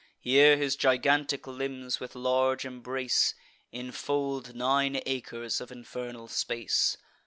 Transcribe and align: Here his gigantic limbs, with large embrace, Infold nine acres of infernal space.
Here 0.19 0.57
his 0.57 0.75
gigantic 0.75 1.45
limbs, 1.45 1.99
with 1.99 2.15
large 2.15 2.65
embrace, 2.65 3.35
Infold 3.71 4.55
nine 4.55 4.99
acres 5.05 5.61
of 5.61 5.71
infernal 5.71 6.27
space. 6.27 6.97